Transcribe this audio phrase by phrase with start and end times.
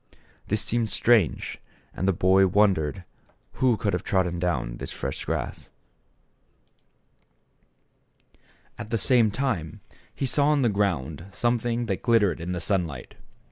[0.47, 1.59] This seemed strange,
[1.93, 3.03] and the boy wondered
[3.61, 5.69] who could have trodden down the fresh grass.
[8.77, 8.81] 55 56 THE SHEPHERD BOY.
[8.81, 9.81] At the same time
[10.15, 13.13] he saw on the ground some thing that glittered in the sunlight.